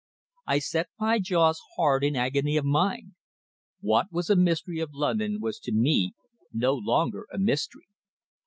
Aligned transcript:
I 0.47 0.57
set 0.57 0.87
my 0.99 1.19
jaws 1.19 1.61
hard 1.77 2.03
in 2.03 2.15
agony 2.15 2.57
of 2.57 2.65
mind. 2.65 3.13
What 3.81 4.11
was 4.11 4.31
a 4.31 4.35
mystery 4.35 4.79
of 4.79 4.95
London 4.95 5.37
was 5.39 5.59
to 5.59 5.71
me 5.71 6.15
no 6.51 6.73
longer 6.73 7.27
a 7.31 7.37
mystery! 7.37 7.85